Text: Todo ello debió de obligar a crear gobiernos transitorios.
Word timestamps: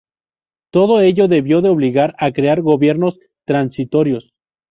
Todo 0.71 0.99
ello 1.01 1.27
debió 1.27 1.61
de 1.61 1.69
obligar 1.69 2.15
a 2.17 2.31
crear 2.31 2.63
gobiernos 2.63 3.19
transitorios. 3.45 4.33